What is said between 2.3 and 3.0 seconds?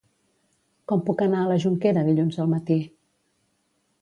al matí?